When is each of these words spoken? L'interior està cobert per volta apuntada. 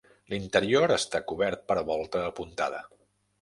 L'interior 0.33 0.93
està 0.95 1.21
cobert 1.33 1.61
per 1.73 1.77
volta 1.91 2.25
apuntada. 2.31 2.83